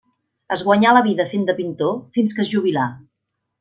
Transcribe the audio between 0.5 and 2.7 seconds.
Es guanyà la vida fent de pintor, fins que es